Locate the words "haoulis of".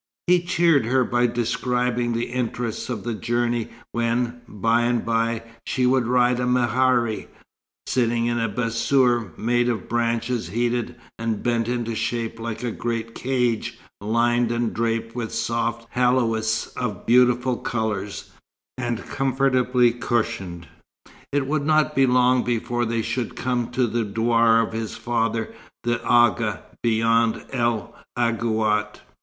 15.93-17.05